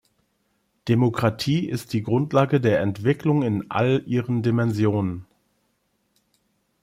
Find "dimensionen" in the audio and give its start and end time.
4.41-5.27